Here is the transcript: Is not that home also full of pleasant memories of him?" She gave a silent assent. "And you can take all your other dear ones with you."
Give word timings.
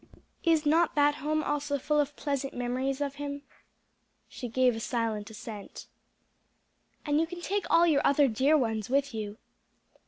Is 0.43 0.65
not 0.65 0.95
that 0.95 1.13
home 1.21 1.43
also 1.43 1.77
full 1.77 1.99
of 1.99 2.15
pleasant 2.15 2.55
memories 2.55 3.01
of 3.01 3.17
him?" 3.21 3.43
She 4.27 4.47
gave 4.47 4.75
a 4.75 4.79
silent 4.79 5.29
assent. 5.29 5.85
"And 7.05 7.19
you 7.19 7.27
can 7.27 7.41
take 7.41 7.67
all 7.69 7.85
your 7.85 8.01
other 8.03 8.27
dear 8.27 8.57
ones 8.57 8.89
with 8.89 9.13
you." 9.13 9.37